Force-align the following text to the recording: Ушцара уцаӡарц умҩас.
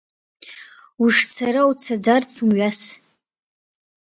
Ушцара 1.03 1.61
уцаӡарц 1.69 2.31
умҩас. 2.43 2.79